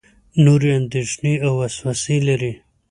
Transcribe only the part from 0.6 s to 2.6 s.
اندېښنې او وسوسې لري.